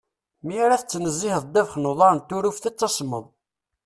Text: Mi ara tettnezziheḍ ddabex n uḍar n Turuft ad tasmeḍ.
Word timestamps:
Mi 0.45 0.55
ara 0.63 0.81
tettnezziheḍ 0.81 1.43
ddabex 1.45 1.71
n 1.77 1.89
uḍar 1.91 2.13
n 2.13 2.19
Turuft 2.27 2.69
ad 2.69 2.75
tasmeḍ. 2.77 3.25